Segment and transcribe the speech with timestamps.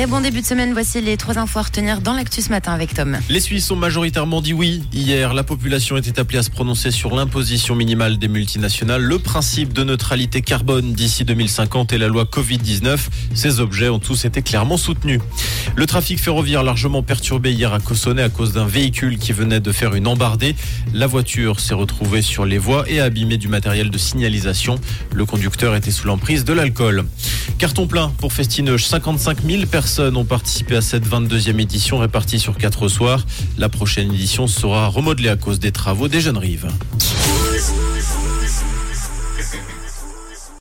[0.00, 0.72] Très bon début de semaine.
[0.72, 3.18] Voici les trois infos à retenir dans l'actu ce matin avec Tom.
[3.28, 4.82] Les Suisses ont majoritairement dit oui.
[4.94, 9.74] Hier, la population était appelée à se prononcer sur l'imposition minimale des multinationales, le principe
[9.74, 12.98] de neutralité carbone d'ici 2050 et la loi Covid-19.
[13.34, 15.20] Ces objets ont tous été clairement soutenus.
[15.76, 19.70] Le trafic ferroviaire largement perturbé hier à Cossonay à cause d'un véhicule qui venait de
[19.70, 20.56] faire une embardée.
[20.94, 24.76] La voiture s'est retrouvée sur les voies et a abîmé du matériel de signalisation.
[25.14, 27.04] Le conducteur était sous l'emprise de l'alcool.
[27.60, 28.86] Carton plein pour Festineuge.
[28.86, 33.26] 55 000 personnes ont participé à cette 22e édition répartie sur quatre soirs.
[33.58, 36.68] La prochaine édition sera remodelée à cause des travaux des Jeunes Rives.